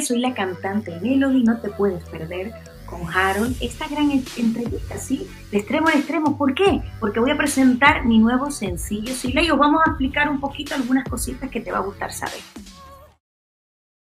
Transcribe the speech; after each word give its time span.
soy 0.00 0.20
la 0.20 0.34
cantante 0.34 1.00
Melody, 1.00 1.42
no 1.42 1.60
te 1.60 1.68
puedes 1.68 2.02
perder 2.04 2.52
con 2.86 3.02
Harold 3.12 3.56
esta 3.60 3.88
gran 3.88 4.10
entrevista, 4.10 4.96
¿sí? 4.98 5.26
De 5.50 5.58
extremo 5.58 5.88
a 5.88 5.92
extremo. 5.92 6.38
¿Por 6.38 6.54
qué? 6.54 6.80
Porque 7.00 7.18
voy 7.18 7.32
a 7.32 7.36
presentar 7.36 8.06
mi 8.06 8.18
nuevo 8.18 8.50
sencillo, 8.50 9.12
sí, 9.12 9.34
os 9.50 9.58
vamos 9.58 9.82
a 9.84 9.90
explicar 9.90 10.28
un 10.28 10.38
poquito 10.38 10.76
algunas 10.76 11.08
cositas 11.08 11.50
que 11.50 11.60
te 11.60 11.72
va 11.72 11.78
a 11.78 11.82
gustar 11.82 12.12
saber. 12.12 12.40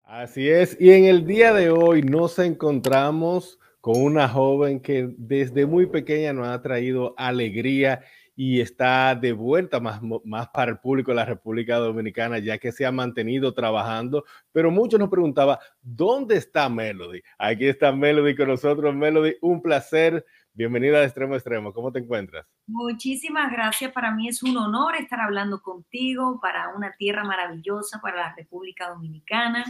Así 0.04 0.48
es, 0.48 0.78
y 0.80 0.92
en 0.92 1.06
el 1.06 1.26
día 1.26 1.54
de 1.54 1.70
hoy 1.72 2.04
nos 2.04 2.40
encontramos 2.40 3.60
con 3.82 4.02
una 4.02 4.30
joven 4.30 4.80
que 4.80 5.14
desde 5.18 5.66
muy 5.66 5.88
pequeña 5.88 6.32
nos 6.32 6.48
ha 6.48 6.62
traído 6.62 7.14
alegría 7.18 8.02
y 8.42 8.62
está 8.62 9.16
de 9.16 9.34
vuelta 9.34 9.82
más, 9.82 10.00
más 10.24 10.48
para 10.48 10.72
el 10.72 10.78
público 10.80 11.12
de 11.12 11.16
la 11.16 11.26
República 11.26 11.76
Dominicana, 11.76 12.40
ya 12.40 12.58
que 12.58 12.72
se 12.72 12.86
ha 12.86 12.92
mantenido 12.92 13.54
trabajando. 13.54 14.24
Pero 14.54 14.72
muchos 14.72 14.98
nos 14.98 15.10
preguntaban, 15.10 15.58
¿dónde 15.82 16.38
está 16.38 16.70
Melody? 16.70 17.22
Aquí 17.38 17.68
está 17.68 17.92
Melody 17.92 18.38
con 18.38 18.48
nosotros. 18.48 18.96
Melody, 18.96 19.34
un 19.42 19.62
placer. 19.62 20.26
Bienvenida 20.54 21.00
de 21.00 21.08
extremo 21.08 21.34
a 21.34 21.36
extremo. 21.36 21.74
¿Cómo 21.74 21.92
te 21.92 22.00
encuentras? 22.00 22.48
Muchísimas 22.66 23.52
gracias. 23.52 23.92
Para 23.92 24.16
mí 24.16 24.30
es 24.30 24.42
un 24.42 24.56
honor 24.56 24.96
estar 24.96 25.20
hablando 25.20 25.62
contigo 25.62 26.40
para 26.42 26.74
una 26.74 26.94
tierra 26.98 27.26
maravillosa, 27.26 28.00
para 28.00 28.22
la 28.22 28.36
República 28.36 28.88
Dominicana. 28.88 29.66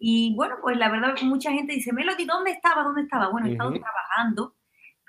Y 0.00 0.34
bueno, 0.34 0.56
pues 0.60 0.76
la 0.76 0.90
verdad, 0.90 1.14
mucha 1.22 1.52
gente 1.52 1.74
dice, 1.74 1.92
Melody, 1.92 2.24
¿dónde 2.24 2.50
estaba? 2.50 2.82
¿Dónde 2.82 3.02
estaba? 3.02 3.28
Bueno, 3.28 3.46
he 3.46 3.52
estado 3.52 3.70
trabajando 3.70 4.56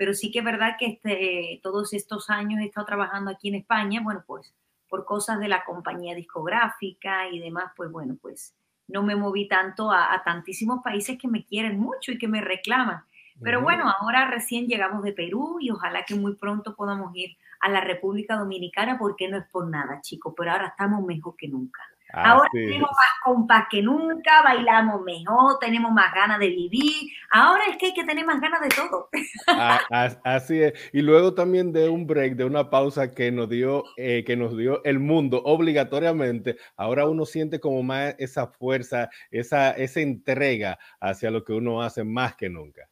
pero 0.02 0.16
sí 0.16 0.32
que 0.32 0.40
es 0.40 0.46
verdad 0.46 0.78
que 0.80 0.88
este, 0.88 1.60
todos 1.62 1.94
estos 1.94 2.32
años 2.32 2.60
he 2.60 2.66
estado 2.66 2.88
trabajando 2.88 3.30
aquí 3.30 3.50
en 3.50 3.54
España, 3.54 4.02
bueno, 4.04 4.24
pues 4.26 4.52
por 4.90 5.06
cosas 5.06 5.40
de 5.40 5.48
la 5.48 5.64
compañía 5.64 6.16
discográfica 6.16 7.30
y 7.30 7.38
demás, 7.38 7.72
pues 7.78 7.92
bueno, 7.92 8.18
pues 8.20 8.56
no 8.88 9.04
me 9.04 9.16
moví 9.16 9.48
tanto 9.48 9.92
a, 9.92 10.20
tantísimos 10.26 10.82
países 10.84 11.20
que 11.20 11.28
me 11.28 11.46
quieren 11.46 11.80
mucho 11.80 12.12
y 12.12 12.18
que 12.18 12.28
me 12.28 12.42
reclaman. 12.42 13.04
Pero 13.44 13.62
bueno, 13.62 13.94
ahora 14.00 14.28
recién 14.28 14.66
llegamos 14.66 15.04
de 15.04 15.14
Perú 15.14 15.60
y 15.62 15.70
ojalá 15.70 16.04
que 16.04 16.16
muy 16.16 16.34
pronto 16.34 16.76
podamos 16.76 17.16
ir 17.16 17.38
a 17.60 17.70
la 17.70 17.82
República 17.82 18.38
Dominicana 18.38 18.98
porque 18.98 19.28
no 19.28 19.38
es 19.38 19.46
por 19.52 19.70
nada, 19.70 20.02
chicos, 20.02 20.34
pero 20.36 20.52
ahora 20.52 20.70
estamos 20.70 21.06
mejor 21.06 21.36
que 21.38 21.48
nunca. 21.48 21.84
Ahora 22.14 22.50
tenemos 22.52 22.90
más 22.90 23.14
compas 23.24 23.66
que 23.70 23.82
nunca, 23.82 24.42
bailamos 24.44 25.02
mejor, 25.02 25.60
tenemos 25.60 25.92
más 25.92 26.14
ganas 26.14 26.40
de 26.40 26.50
vivir. 26.50 27.12
Ahora 27.32 27.64
es 27.70 27.78
que 27.78 27.88
hay 27.88 27.94
que 27.94 28.04
tener 28.04 28.26
más 28.26 28.42
ganas 28.42 28.62
de 28.62 28.70
todo. 28.70 29.10
así 30.24 30.62
es. 30.62 30.74
Y 30.94 31.02
luego 31.02 31.34
también 31.34 31.72
de 31.72 31.90
un 31.90 32.06
break, 32.06 32.36
de 32.36 32.46
una 32.46 32.70
pausa 32.70 33.12
que 33.12 33.32
nos 33.32 33.50
dio, 33.50 33.84
eh, 33.98 34.24
que 34.26 34.36
nos 34.36 34.58
dio 34.58 34.84
el 34.84 35.00
mundo 35.00 35.42
obligatoriamente. 35.44 36.58
Ahora 36.76 37.06
uno 37.06 37.26
siente 37.26 37.60
como 37.60 37.84
más 37.84 38.16
esa 38.18 38.48
fuerza, 38.48 39.10
esa, 39.30 39.72
esa 39.72 40.02
entrega 40.02 40.78
hacia 41.00 41.32
lo 41.32 41.44
que 41.44 41.54
uno 41.54 41.82
hace 41.82 42.04
más 42.04 42.36
que 42.36 42.50
nunca. 42.50 42.90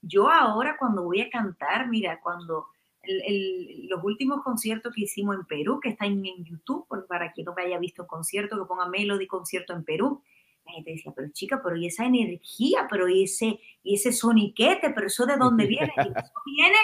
Yo 0.00 0.28
ahora 0.28 0.76
cuando 0.78 1.04
voy 1.04 1.20
a 1.20 1.30
cantar, 1.30 1.88
mira, 1.88 2.20
cuando 2.20 2.66
los 3.04 4.04
últimos 4.04 4.42
conciertos 4.42 4.92
que 4.94 5.02
hicimos 5.02 5.36
en 5.36 5.44
Perú, 5.44 5.80
que 5.80 5.90
están 5.90 6.24
en, 6.24 6.44
YouTube, 6.44 6.86
para 7.08 7.32
quien 7.32 7.46
no 7.46 7.54
me 7.54 7.62
haya 7.62 7.78
visto 7.78 8.02
un 8.02 8.08
concierto, 8.08 8.58
que 8.58 8.66
ponga 8.66 8.88
Melody 8.88 9.26
concierto 9.26 9.72
en 9.72 9.84
Perú, 9.84 10.22
la 10.64 10.72
gente 10.72 10.92
decía, 10.92 11.12
pero 11.14 11.28
chica, 11.32 11.60
pero 11.62 11.76
y 11.76 11.86
esa 11.86 12.04
energía, 12.04 12.86
pero 12.88 13.08
y 13.08 13.24
ese, 13.24 13.58
y 13.82 13.96
ese 13.96 14.12
soniquete, 14.12 14.90
pero 14.90 15.08
eso 15.08 15.26
de 15.26 15.36
dónde 15.36 15.66
viene? 15.66 15.92
eso 15.96 16.32
viene 16.46 16.78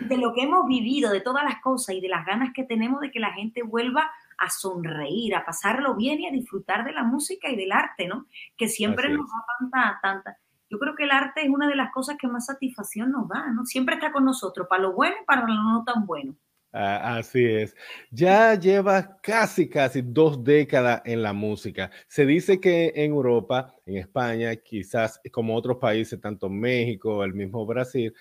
de 0.00 0.16
lo 0.16 0.32
que 0.32 0.42
hemos 0.42 0.66
vivido, 0.66 1.10
de 1.10 1.20
todas 1.20 1.44
las 1.44 1.60
cosas 1.60 1.96
y 1.96 2.00
de 2.00 2.08
las 2.08 2.24
ganas 2.24 2.52
que 2.54 2.64
tenemos 2.64 3.00
de 3.00 3.10
que 3.10 3.20
la 3.20 3.32
gente 3.32 3.62
vuelva 3.62 4.10
a 4.38 4.50
sonreír, 4.50 5.34
a 5.34 5.44
pasarlo 5.44 5.94
bien 5.94 6.20
y 6.20 6.26
a 6.26 6.32
disfrutar 6.32 6.84
de 6.84 6.92
la 6.92 7.04
música 7.04 7.48
y 7.50 7.56
del 7.56 7.72
arte, 7.72 8.06
¿no? 8.06 8.26
Que 8.56 8.68
siempre 8.68 9.08
nos 9.08 9.26
da 9.26 9.44
tanta, 9.58 9.98
tanta, 10.02 10.38
yo 10.74 10.80
creo 10.80 10.96
que 10.96 11.04
el 11.04 11.12
arte 11.12 11.42
es 11.42 11.48
una 11.48 11.68
de 11.68 11.76
las 11.76 11.92
cosas 11.92 12.16
que 12.20 12.26
más 12.26 12.46
satisfacción 12.46 13.12
nos 13.12 13.28
da, 13.28 13.52
¿no? 13.52 13.64
Siempre 13.64 13.94
está 13.94 14.10
con 14.10 14.24
nosotros, 14.24 14.66
para 14.68 14.82
lo 14.82 14.92
bueno 14.92 15.14
y 15.22 15.24
para 15.24 15.42
lo 15.42 15.54
no 15.54 15.84
tan 15.84 16.04
bueno. 16.04 16.34
Ah, 16.72 17.18
así 17.18 17.44
es. 17.44 17.76
Ya 18.10 18.56
lleva 18.56 19.16
casi, 19.22 19.68
casi 19.68 20.02
dos 20.02 20.42
décadas 20.42 21.00
en 21.04 21.22
la 21.22 21.32
música. 21.32 21.92
Se 22.08 22.26
dice 22.26 22.58
que 22.58 22.92
en 22.96 23.12
Europa, 23.12 23.72
en 23.86 23.98
España, 23.98 24.56
quizás 24.56 25.20
como 25.30 25.54
otros 25.54 25.76
países, 25.76 26.20
tanto 26.20 26.48
México, 26.48 27.22
el 27.22 27.34
mismo 27.34 27.64
Brasil, 27.64 28.12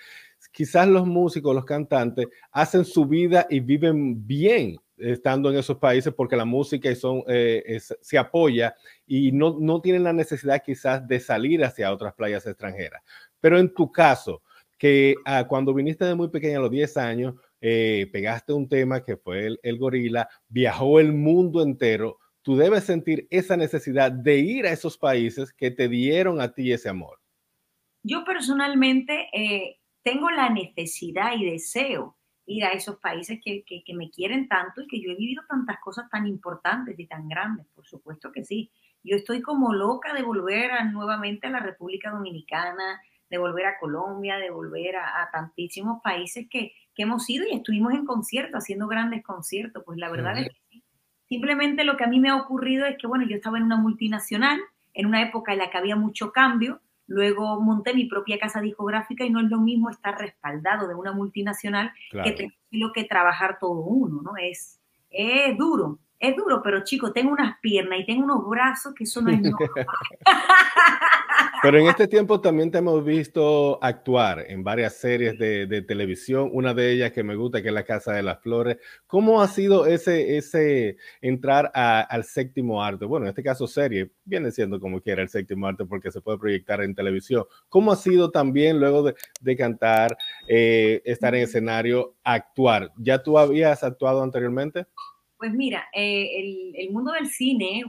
quizás 0.51 0.87
los 0.87 1.07
músicos, 1.07 1.55
los 1.55 1.65
cantantes, 1.65 2.27
hacen 2.51 2.85
su 2.85 3.07
vida 3.07 3.47
y 3.49 3.61
viven 3.61 4.27
bien 4.27 4.77
estando 5.11 5.49
en 5.49 5.57
esos 5.57 5.77
países 5.77 6.13
porque 6.13 6.35
la 6.35 6.45
música 6.45 6.89
eh, 7.27 7.79
se 7.79 8.17
apoya 8.17 8.75
y 9.05 9.31
no, 9.31 9.57
no 9.59 9.81
tienen 9.81 10.03
la 10.03 10.13
necesidad 10.13 10.63
quizás 10.63 11.07
de 11.07 11.19
salir 11.19 11.63
hacia 11.63 11.91
otras 11.91 12.13
playas 12.13 12.45
extranjeras. 12.45 13.01
Pero 13.39 13.59
en 13.59 13.73
tu 13.73 13.91
caso, 13.91 14.41
que 14.77 15.15
ah, 15.25 15.45
cuando 15.47 15.73
viniste 15.73 16.05
de 16.05 16.15
muy 16.15 16.29
pequeña, 16.29 16.57
a 16.57 16.61
los 16.61 16.71
10 16.71 16.97
años, 16.97 17.35
eh, 17.61 18.09
pegaste 18.11 18.53
un 18.53 18.67
tema 18.67 19.03
que 19.03 19.17
fue 19.17 19.47
el, 19.47 19.59
el, 19.63 19.77
gorila, 19.77 20.27
viajó 20.49 20.99
el 20.99 21.13
mundo 21.13 21.61
entero, 21.61 22.19
tú 22.41 22.57
debes 22.57 22.83
sentir 22.83 23.27
esa 23.29 23.55
necesidad 23.55 24.11
de 24.11 24.37
ir 24.39 24.65
a 24.65 24.71
esos 24.71 24.97
países 24.97 25.53
que 25.53 25.71
te 25.71 25.87
dieron 25.87 26.41
a 26.41 26.53
ti 26.53 26.71
ese 26.71 26.89
amor. 26.89 27.19
Yo 28.03 28.25
personalmente 28.25 29.29
eh, 29.31 29.79
tengo 30.03 30.29
la 30.29 30.49
necesidad 30.49 31.37
y 31.37 31.51
deseo 31.51 32.17
ir 32.45 32.65
a 32.65 32.71
esos 32.71 32.97
países 32.97 33.39
que, 33.43 33.63
que, 33.63 33.93
me 33.93 34.09
quieren 34.09 34.47
tanto 34.47 34.81
y 34.81 34.87
que 34.87 35.01
yo 35.01 35.11
he 35.11 35.15
vivido 35.15 35.43
tantas 35.47 35.79
cosas 35.79 36.09
tan 36.09 36.27
importantes 36.27 36.99
y 36.99 37.07
tan 37.07 37.27
grandes, 37.27 37.67
por 37.73 37.85
supuesto 37.85 38.31
que 38.31 38.43
sí. 38.43 38.71
Yo 39.03 39.15
estoy 39.15 39.41
como 39.41 39.73
loca 39.73 40.13
de 40.13 40.23
volver 40.23 40.71
nuevamente 40.91 41.47
a 41.47 41.51
la 41.51 41.59
República 41.59 42.11
Dominicana, 42.11 43.01
de 43.29 43.37
volver 43.37 43.65
a 43.65 43.79
Colombia, 43.79 44.37
de 44.37 44.49
volver 44.49 44.95
a, 44.97 45.29
tantísimos 45.31 46.01
países 46.03 46.47
que, 46.49 46.73
que, 46.93 47.03
hemos 47.03 47.29
ido 47.29 47.45
y 47.49 47.55
estuvimos 47.55 47.93
en 47.93 48.05
concierto, 48.05 48.57
haciendo 48.57 48.87
grandes 48.87 49.23
conciertos. 49.23 49.83
Pues 49.85 49.97
la 49.97 50.09
verdad 50.09 50.37
es 50.37 50.49
que 50.49 50.55
sí. 50.69 50.83
Simplemente 51.27 51.83
lo 51.83 51.97
que 51.97 52.03
a 52.03 52.07
mí 52.07 52.19
me 52.19 52.29
ha 52.29 52.35
ocurrido 52.35 52.85
es 52.85 52.97
que, 52.97 53.07
bueno, 53.07 53.25
yo 53.27 53.35
estaba 53.35 53.57
en 53.57 53.63
una 53.63 53.77
multinacional, 53.77 54.59
en 54.93 55.07
una 55.07 55.21
época 55.21 55.51
en 55.53 55.59
la 55.59 55.71
que 55.71 55.77
había 55.77 55.95
mucho 55.95 56.31
cambio, 56.31 56.79
Luego 57.07 57.59
monté 57.59 57.93
mi 57.93 58.05
propia 58.05 58.39
casa 58.39 58.61
discográfica 58.61 59.25
y 59.25 59.29
no 59.29 59.41
es 59.41 59.49
lo 59.49 59.59
mismo 59.59 59.89
estar 59.89 60.17
respaldado 60.17 60.87
de 60.87 60.95
una 60.95 61.11
multinacional 61.11 61.91
que 62.11 62.31
tener 62.31 62.53
que 62.93 63.03
trabajar 63.03 63.57
todo 63.59 63.81
uno, 63.81 64.21
¿no? 64.21 64.37
Es, 64.37 64.79
es 65.09 65.57
duro, 65.57 65.99
es 66.23 66.37
duro, 66.37 66.61
pero 66.63 66.85
chico, 66.85 67.11
tengo 67.11 67.33
unas 67.33 67.59
piernas 67.59 67.99
y 67.99 68.05
tengo 68.05 68.23
unos 68.23 68.47
brazos 68.47 68.93
que 68.93 69.03
eso 69.03 69.21
no 69.21 69.29
es 69.29 69.41
Pero 71.61 71.79
en 71.79 71.87
este 71.87 72.07
tiempo 72.07 72.39
también 72.39 72.71
te 72.71 72.77
hemos 72.77 73.03
visto 73.03 73.79
actuar 73.81 74.45
en 74.47 74.63
varias 74.63 74.95
series 74.95 75.37
de, 75.37 75.81
televisión, 75.81 76.49
una 76.53 76.73
de 76.73 76.91
ellas 76.91 77.11
que 77.11 77.23
me 77.23 77.35
gusta, 77.35 77.61
que 77.61 77.69
es 77.69 77.73
La 77.73 77.83
Casa 77.83 78.13
de 78.13 78.23
las 78.23 78.41
Flores. 78.41 78.77
¿Cómo 79.07 79.41
ha 79.41 79.47
sido 79.47 79.85
ese, 79.85 80.37
ese 80.37 80.97
entrar 81.21 81.71
al 81.73 82.23
séptimo 82.23 82.83
arte? 82.83 83.05
Bueno, 83.05 83.25
en 83.25 83.29
este 83.29 83.43
caso 83.43 83.67
serie, 83.67 84.11
viene 84.23 84.51
siendo 84.51 84.79
como 84.79 85.01
quiera 85.01 85.21
el 85.21 85.29
séptimo 85.29 85.67
arte 85.67 85.85
porque 85.85 86.11
se 86.11 86.21
puede 86.21 86.37
proyectar 86.37 86.81
en 86.81 86.95
televisión. 86.95 87.45
¿Cómo 87.69 87.91
ha 87.91 87.97
sido 87.97 88.31
también 88.31 88.79
luego 88.79 89.03
de, 89.03 89.57
cantar, 89.57 90.17
eh, 90.47 91.01
estar 91.05 91.33
en 91.33 91.43
escenario, 91.43 92.15
actuar? 92.23 92.91
¿Ya 92.97 93.23
tú 93.23 93.39
habías 93.39 93.83
actuado 93.83 94.21
anteriormente? 94.21 94.85
Pues 95.43 95.55
mira, 95.55 95.89
eh, 95.91 96.73
el, 96.73 96.89
mundo 96.91 97.11
del 97.11 97.27
cine 97.27 97.83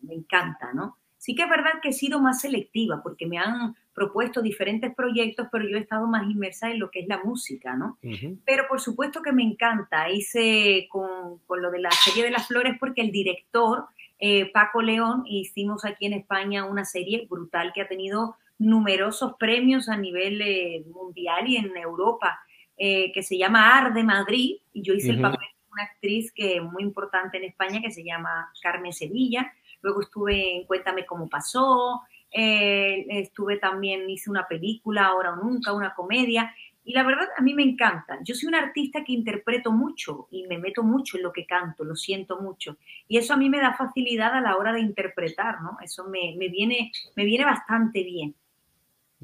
me 0.00 0.14
encanta, 0.14 0.72
¿no? 0.72 0.96
Sí 1.18 1.34
que 1.34 1.42
es 1.42 1.50
verdad 1.50 1.72
que 1.82 1.90
he 1.90 1.92
sido 1.92 2.18
más 2.18 2.40
selectiva 2.40 3.02
porque 3.02 3.26
me 3.26 3.36
han 3.36 3.76
propuesto 3.92 4.40
diferentes 4.40 4.94
proyectos, 4.94 5.48
pero 5.52 5.68
yo 5.68 5.76
he 5.76 5.80
estado 5.80 6.06
más 6.06 6.22
inmersa 6.30 6.70
en 6.70 6.78
lo 6.78 6.90
que 6.90 7.00
es 7.00 7.06
la 7.06 7.22
música, 7.22 7.76
¿no? 7.76 7.98
Pero 8.46 8.64
por 8.70 8.80
supuesto 8.80 9.20
que 9.20 9.32
me 9.32 9.42
encanta. 9.42 10.08
Hice 10.08 10.88
con, 10.90 11.40
con, 11.46 11.60
lo 11.60 11.70
de 11.70 11.80
la 11.80 11.90
serie 11.90 12.24
de 12.24 12.30
las 12.30 12.48
flores 12.48 12.74
porque 12.80 13.02
el 13.02 13.12
director, 13.12 13.84
eh, 14.18 14.50
Paco 14.50 14.80
León, 14.80 15.24
hicimos 15.26 15.84
aquí 15.84 16.06
en 16.06 16.14
España 16.14 16.64
una 16.64 16.86
serie 16.86 17.26
brutal 17.28 17.72
que 17.74 17.82
ha 17.82 17.86
tenido 17.86 18.36
numerosos 18.58 19.34
premios 19.38 19.90
a 19.90 19.98
nivel 19.98 20.40
eh, 20.40 20.86
mundial 20.90 21.46
y 21.48 21.58
en 21.58 21.76
Europa, 21.76 22.40
eh, 22.78 23.12
que 23.12 23.22
se 23.22 23.36
llama 23.36 23.76
Ar 23.76 23.92
de 23.92 24.04
Madrid, 24.04 24.56
y 24.72 24.80
yo 24.80 24.94
hice 24.94 25.10
el 25.10 25.20
papel 25.20 25.48
una 25.74 25.84
actriz 25.84 26.32
que 26.32 26.60
muy 26.60 26.82
importante 26.82 27.36
en 27.36 27.44
España 27.44 27.82
que 27.82 27.90
se 27.90 28.02
llama 28.02 28.50
Carmen 28.62 28.92
Sevilla 28.92 29.52
luego 29.84 30.00
estuve 30.00 30.56
en 30.56 30.64
Cuéntame 30.64 31.06
cómo 31.06 31.28
pasó, 31.28 32.02
eh, 32.32 33.06
estuve 33.10 33.58
también, 33.58 34.08
hice 34.10 34.30
una 34.30 34.48
película, 34.48 35.06
Ahora 35.06 35.34
o 35.34 35.36
Nunca, 35.36 35.72
una 35.72 35.94
comedia, 35.94 36.52
y 36.86 36.92
la 36.92 37.02
verdad 37.04 37.28
a 37.36 37.42
mí 37.42 37.54
me 37.54 37.62
encanta. 37.62 38.18
Yo 38.22 38.34
soy 38.34 38.48
una 38.48 38.58
artista 38.58 39.04
que 39.04 39.12
interpreto 39.12 39.72
mucho 39.72 40.26
y 40.30 40.46
me 40.46 40.58
meto 40.58 40.82
mucho 40.82 41.16
en 41.16 41.22
lo 41.22 41.32
que 41.32 41.46
canto, 41.46 41.84
lo 41.84 41.96
siento 41.96 42.40
mucho. 42.40 42.76
Y 43.08 43.16
eso 43.18 43.34
a 43.34 43.36
mí 43.36 43.48
me 43.48 43.60
da 43.60 43.74
facilidad 43.74 44.34
a 44.34 44.40
la 44.40 44.56
hora 44.56 44.72
de 44.72 44.80
interpretar, 44.80 45.62
¿no? 45.62 45.78
Eso 45.82 46.04
me, 46.04 46.36
viene, 46.36 46.92
me 47.14 47.24
viene 47.24 47.44
bastante 47.44 48.02
bien. 48.02 48.34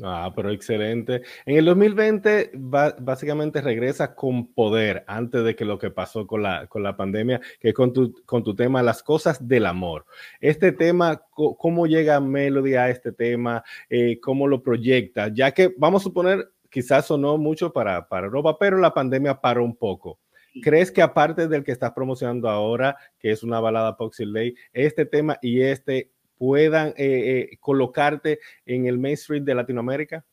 Ah, 0.03 0.33
pero 0.35 0.51
excelente. 0.51 1.23
En 1.45 1.57
el 1.57 1.65
2020 1.65 2.53
básicamente 2.55 3.61
regresa 3.61 4.15
con 4.15 4.53
poder 4.53 5.05
antes 5.07 5.45
de 5.45 5.55
que 5.55 5.65
lo 5.65 5.79
que 5.79 5.91
pasó 5.91 6.27
con 6.27 6.43
la, 6.43 6.67
con 6.67 6.83
la 6.83 6.97
pandemia, 6.97 7.41
que 7.59 7.73
con 7.73 7.93
tu, 7.93 8.15
con 8.25 8.43
tu 8.43 8.55
tema, 8.55 8.83
las 8.83 9.03
cosas 9.03 9.47
del 9.47 9.67
amor. 9.67 10.07
Este 10.41 10.73
tema, 10.73 11.23
¿cómo 11.35 11.87
llega 11.87 12.21
Melody 12.21 12.75
a 12.75 12.89
este 12.89 13.13
tema? 13.13 13.63
Eh, 13.89 14.19
¿Cómo 14.21 14.47
lo 14.47 14.63
proyecta? 14.63 15.29
Ya 15.29 15.53
que 15.53 15.75
vamos 15.77 16.03
a 16.03 16.05
suponer, 16.05 16.51
quizás 16.71 17.07
sonó 17.07 17.37
mucho 17.39 17.73
para, 17.73 18.09
para 18.09 18.27
Europa, 18.27 18.57
pero 18.59 18.79
la 18.79 18.95
pandemia 18.95 19.41
paró 19.41 19.65
un 19.65 19.77
poco. 19.77 20.19
¿Crees 20.63 20.91
que 20.91 21.03
aparte 21.03 21.47
del 21.47 21.63
que 21.63 21.73
estás 21.73 21.93
promocionando 21.93 22.49
ahora, 22.49 22.97
que 23.19 23.31
es 23.31 23.43
una 23.43 23.61
balada 23.61 23.97
Poxy 23.97 24.25
Lay, 24.25 24.55
este 24.73 25.07
tema 25.07 25.39
y 25.41 25.61
este 25.61 26.11
puedan 26.41 26.89
eh, 26.97 27.51
eh, 27.53 27.59
colocarte 27.61 28.41
en 28.65 28.87
el 28.87 28.99
mainstream 28.99 29.45
de 29.45 29.55
Latinoamérica? 29.55 30.25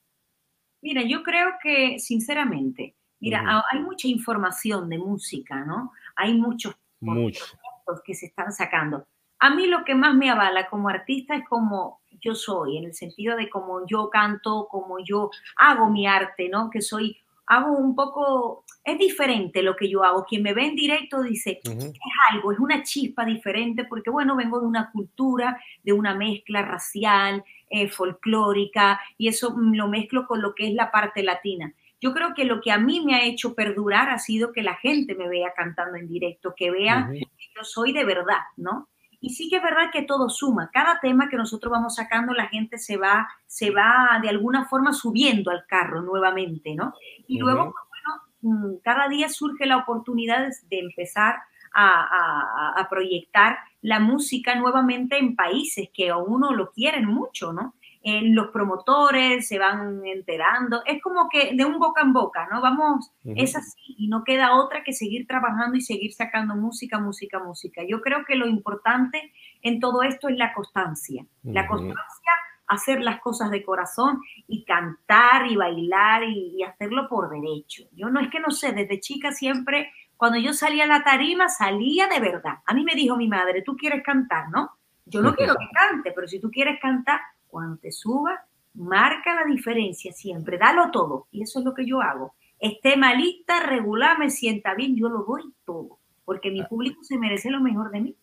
Mira, 0.82 1.02
yo 1.04 1.22
creo 1.22 1.50
que, 1.62 2.00
sinceramente, 2.00 2.96
mira, 3.20 3.44
hay 3.70 3.82
mucha 3.82 4.08
información 4.08 4.88
de 4.88 5.00
música, 5.00 5.66
¿no? 5.66 5.92
Hay 6.16 6.34
muchos 6.34 6.78
muchos 7.02 7.58
que 8.06 8.16
se 8.16 8.28
están 8.28 8.54
sacando. 8.54 9.06
A 9.40 9.54
mí 9.54 9.68
lo 9.68 9.84
que 9.84 9.96
más 9.96 10.16
me 10.16 10.30
avala 10.30 10.70
como 10.70 10.88
artista 10.88 11.36
es 11.36 11.44
como 11.50 12.00
yo 12.22 12.36
soy, 12.36 12.78
en 12.78 12.86
el 12.86 12.94
sentido 12.94 13.36
de 13.36 13.50
cómo 13.50 13.86
yo 13.86 14.10
canto, 14.10 14.70
cómo 14.72 15.00
yo 15.04 15.30
hago 15.58 15.90
mi 15.90 16.08
arte, 16.08 16.48
¿no? 16.48 16.70
Que 16.70 16.82
soy 16.82 17.18
hago 17.48 17.72
un 17.72 17.96
poco, 17.96 18.66
es 18.84 18.98
diferente 19.00 19.64
lo 19.64 19.76
que 19.76 19.90
yo 19.90 20.04
hago. 20.04 20.26
Quien 20.26 20.44
me 20.44 20.54
ve 20.54 20.66
en 20.66 20.76
directo 20.76 21.24
dice, 21.24 21.60
es 21.64 22.02
algo, 22.30 22.52
es 22.52 22.60
una 22.60 22.84
chispa 22.84 23.26
diferente, 23.26 23.86
porque 23.86 24.10
bueno, 24.10 24.36
vengo 24.36 24.60
de 24.60 24.68
una 24.68 24.92
cultura, 24.92 25.60
de 25.84 25.94
una 25.94 26.14
mezcla 26.14 26.62
racial, 26.62 27.44
eh, 27.70 27.88
folclórica, 27.88 29.00
y 29.18 29.30
eso 29.30 29.56
lo 29.58 29.88
mezclo 29.88 30.28
con 30.28 30.42
lo 30.42 30.54
que 30.54 30.68
es 30.68 30.74
la 30.74 30.92
parte 30.92 31.24
latina. 31.24 31.74
Yo 32.00 32.14
creo 32.14 32.34
que 32.36 32.46
lo 32.46 32.62
que 32.62 32.72
a 32.72 32.78
mí 32.78 33.04
me 33.04 33.16
ha 33.16 33.24
hecho 33.24 33.56
perdurar 33.56 34.10
ha 34.10 34.20
sido 34.20 34.52
que 34.52 34.62
la 34.62 34.76
gente 34.76 35.16
me 35.16 35.28
vea 35.28 35.54
cantando 35.56 35.98
en 35.98 36.08
directo, 36.08 36.54
que 36.56 36.70
vea 36.70 37.10
que 37.12 37.48
yo 37.56 37.64
soy 37.64 37.92
de 37.92 38.04
verdad, 38.04 38.42
¿no? 38.56 38.88
Y 39.20 39.32
sí 39.32 39.50
que 39.50 39.58
es 39.58 39.64
verdad 39.64 39.90
que 39.92 40.04
todo 40.04 40.30
suma. 40.30 40.70
Cada 40.72 41.00
tema 41.00 41.28
que 41.30 41.38
nosotros 41.38 41.72
vamos 41.72 41.96
sacando, 41.96 42.34
la 42.34 42.48
gente 42.48 42.78
se 42.78 42.98
va, 42.98 43.28
se 43.46 43.72
va 43.72 44.20
de 44.22 44.30
alguna 44.30 44.66
forma 44.66 44.94
subiendo 44.94 45.50
al 45.52 45.66
carro 45.68 46.02
nuevamente, 46.02 46.76
¿no? 46.76 46.94
Y 47.28 47.40
luego, 47.40 47.74
pues, 47.74 47.84
bueno, 47.90 48.76
mm, 48.76 48.78
cada 48.84 49.08
día 49.08 49.30
surge 49.30 49.66
la 49.66 49.78
oportunidad 49.78 50.48
de 50.70 50.80
empezar 50.80 51.38
a, 51.74 52.74
a, 52.76 52.90
proyectar 52.90 53.60
la 53.82 54.00
música 54.00 54.56
nuevamente 54.56 55.18
en 55.18 55.36
países 55.36 55.90
que 55.94 56.10
a 56.10 56.18
uno 56.18 56.52
lo 56.54 56.72
quieren 56.72 57.06
mucho, 57.06 57.54
¿no? 57.54 57.76
Los 58.08 58.52
promotores 58.52 59.48
se 59.48 59.60
van 59.60 60.06
enterando, 60.06 60.82
es 60.86 61.02
como 61.02 61.28
que 61.28 61.54
de 61.54 61.66
un 61.66 61.78
boca 61.78 62.02
en 62.02 62.14
boca, 62.14 62.48
¿no? 62.50 62.62
Vamos, 62.62 63.12
es 63.26 63.56
así 63.56 63.96
y 63.98 64.08
no 64.08 64.24
queda 64.24 64.56
otra 64.56 64.84
que 64.84 64.94
seguir 64.94 65.28
trabajando 65.28 65.76
y 65.76 65.82
seguir 65.82 66.14
sacando 66.14 66.56
música, 66.56 67.00
música, 67.00 67.40
música. 67.40 67.82
Yo 67.86 68.02
creo 68.02 68.24
que 68.26 68.36
lo 68.36 68.48
importante 68.48 69.34
en 69.62 69.82
todo 69.82 70.04
esto 70.04 70.30
es 70.30 70.38
la 70.38 70.54
constancia, 70.54 71.26
la 71.44 71.68
constancia, 71.68 72.32
hacer 72.68 73.02
las 73.02 73.20
cosas 73.20 73.52
de 73.52 73.64
corazón 73.64 74.22
y 74.48 74.64
cantar 74.64 75.48
y 75.48 75.58
bailar 75.58 76.24
y, 76.24 76.56
y 76.58 76.64
hacerlo 76.64 77.10
por 77.10 77.30
derecho. 77.30 77.84
Yo 77.92 78.10
no 78.10 78.22
es 78.22 78.30
que 78.30 78.40
no 78.40 78.52
sé, 78.52 78.72
desde 78.72 79.02
chica 79.02 79.34
siempre, 79.34 79.92
cuando 80.16 80.38
yo 80.38 80.54
salía 80.54 80.86
a 80.86 80.88
la 80.88 81.04
tarima, 81.04 81.50
salía 81.50 82.08
de 82.08 82.22
verdad. 82.22 82.60
A 82.66 82.74
mí 82.74 82.84
me 82.84 82.96
dijo 82.96 83.18
mi 83.18 83.28
madre, 83.28 83.64
tú 83.64 83.76
quieres 83.76 84.02
cantar, 84.04 84.50
¿no? 84.50 84.72
Yo 85.06 85.22
no 85.22 85.34
quiero 85.36 85.56
que 85.56 85.68
cante, 85.74 86.12
pero 86.14 86.28
si 86.28 86.40
tú 86.40 86.50
quieres 86.52 86.80
cantar, 86.82 87.20
cuando 87.48 87.78
te 87.78 87.92
subas, 87.92 88.40
marca 88.74 89.36
la 89.36 89.46
diferencia 89.46 90.14
siempre, 90.14 90.58
dalo 90.58 90.92
todo. 90.92 91.28
Y 91.32 91.42
eso 91.44 91.60
es 91.60 91.66
lo 91.66 91.74
que 91.74 91.86
yo 91.86 92.02
hago. 92.02 92.36
Esté 92.60 92.98
malita, 92.98 93.66
regular, 93.66 94.18
me 94.18 94.30
sienta 94.30 94.74
bien, 94.74 94.96
yo 94.96 95.10
lo 95.10 95.24
doy 95.24 95.44
todo, 95.66 96.00
porque 96.26 96.52
mi 96.52 96.62
ah. 96.62 96.68
público 96.68 97.04
se 97.04 97.18
merece 97.18 97.50
lo 97.50 97.60
mejor 97.60 97.92
de 97.92 98.02
mí. 98.02 98.16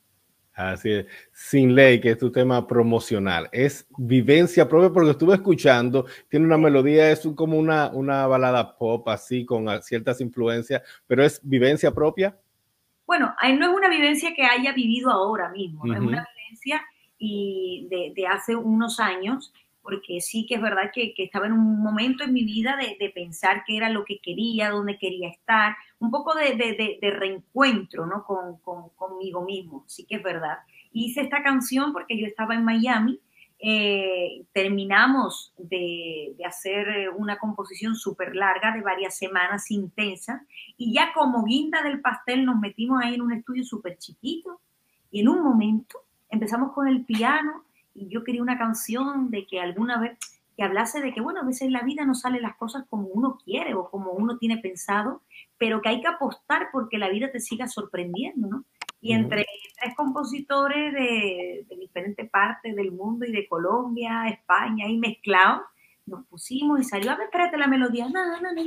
Así 0.55 0.93
es, 0.93 1.06
Sin 1.32 1.75
Ley, 1.75 2.00
que 2.00 2.11
es 2.11 2.19
tu 2.19 2.31
tema 2.31 2.65
promocional, 2.65 3.49
es 3.50 3.88
vivencia 3.99 4.69
propia, 4.69 4.91
porque 4.91 5.11
estuve 5.11 5.35
escuchando, 5.35 6.06
tiene 6.29 6.47
una 6.47 6.56
melodía, 6.56 7.11
es 7.11 7.29
como 7.35 7.59
una, 7.59 7.88
una 7.88 8.29
balada 8.29 8.79
pop, 8.79 9.09
así, 9.09 9.44
con 9.44 9.67
ciertas 9.82 10.21
influencias, 10.21 10.81
pero 11.09 11.25
es 11.25 11.41
vivencia 11.43 11.93
propia. 11.93 12.38
Bueno, 13.05 13.35
no 13.59 13.71
es 13.71 13.76
una 13.76 13.88
vivencia 13.88 14.32
que 14.32 14.44
haya 14.44 14.73
vivido 14.73 15.11
ahora 15.11 15.49
mismo, 15.49 15.93
es 15.93 15.99
una 15.99 16.25
vivencia 16.37 16.81
de, 17.88 18.26
hace 18.26 18.56
unos 18.56 19.00
años, 19.00 19.53
porque 19.82 20.21
sí 20.21 20.47
que 20.47 20.55
es 20.55 20.62
verdad 20.62 20.91
que, 20.93 21.15
estaba 21.17 21.47
en 21.47 21.53
un 21.53 21.82
momento 21.82 22.25
en 22.25 22.32
mi 22.32 22.44
vida 22.44 22.76
de, 22.76 23.11
pensar 23.11 23.65
qué 23.67 23.76
era 23.76 23.88
lo 23.91 24.05
que 24.05 24.19
quería, 24.19 24.71
dónde 24.71 24.99
quería 24.99 25.29
estar, 25.29 25.76
un 25.99 26.11
poco 26.11 26.35
de, 26.35 26.99
reencuentro 27.00 28.06
¿no? 28.06 28.25
Con, 28.25 28.59
conmigo 28.97 29.44
mismo, 29.44 29.85
sí 29.87 30.05
que 30.05 30.17
es 30.17 30.23
verdad. 30.23 30.59
Hice 30.93 31.23
esta 31.23 31.43
canción 31.43 31.93
porque 31.93 32.19
yo 32.19 32.26
estaba 32.26 32.55
en 32.55 32.65
Miami, 32.65 33.21
eh, 33.67 34.44
terminamos 34.53 35.55
de, 35.56 36.37
hacer 36.44 37.09
una 37.17 37.38
composición 37.38 37.94
súper 37.97 38.37
larga 38.37 38.73
de 38.73 38.82
varias 38.82 39.17
semanas 39.17 39.71
intensas 39.71 40.43
y 40.76 40.93
ya 40.93 41.15
como 41.15 41.44
guinda 41.44 41.82
del 41.82 42.00
pastel 42.03 42.44
nos 42.44 42.61
metimos 42.61 43.00
ahí 43.03 43.15
en 43.15 43.23
un 43.23 43.32
estudio 43.32 43.65
súper 43.65 43.97
chiquito 43.97 44.61
y 45.11 45.21
en 45.21 45.29
un 45.29 45.43
momento 45.43 46.04
empezamos 46.35 46.73
con 46.73 46.89
el 46.89 47.05
piano 47.05 47.65
y 47.95 48.09
yo 48.09 48.25
quería 48.25 48.43
una 48.43 48.59
canción 48.59 49.31
de 49.31 49.47
que 49.47 49.61
alguna 49.61 49.99
vez, 50.01 50.19
que 50.57 50.63
hablase 50.63 51.01
de 51.01 51.13
que, 51.13 51.21
bueno, 51.21 51.41
a 51.41 51.45
veces 51.45 51.63
en 51.63 51.73
la 51.73 51.83
vida 51.83 52.05
no 52.05 52.15
salen 52.15 52.43
las 52.43 52.57
cosas 52.57 52.85
como 52.89 53.09
uno 53.09 53.39
quiere 53.45 53.75
o 53.75 53.91
como 53.91 54.13
uno 54.13 54.39
tiene 54.39 54.59
pensado, 54.59 55.23
pero 55.59 55.81
que 55.81 55.89
hay 55.89 56.01
que 56.01 56.09
apostar 56.09 56.69
porque 56.73 56.99
la 56.99 57.09
vida 57.09 57.31
te 57.31 57.41
siga 57.41 57.67
sorprendiendo, 57.67 58.49
¿no? 58.49 58.65
Y 59.01 59.13
entre 59.13 59.45
tres 59.79 59.95
compositores 59.97 60.93
de, 60.95 61.67
diferentes 61.79 62.31
partes 62.31 62.75
del 62.75 62.91
mundo 62.91 63.27
y 63.27 63.33
de 63.33 63.47
Colombia, 63.47 64.29
España, 64.29 64.89
y 64.89 64.97
mezclados, 64.97 65.61
nos 66.07 66.27
pusimos 66.27 66.81
y 66.81 66.85
salió, 66.85 67.11
a 67.11 67.17
ver, 67.17 67.27
espérate 67.27 67.59
la 67.59 67.67
melodía, 67.67 68.09
no, 68.09 68.25
no, 68.25 68.41
no, 68.41 68.61